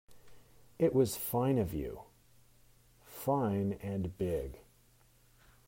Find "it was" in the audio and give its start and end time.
0.79-1.15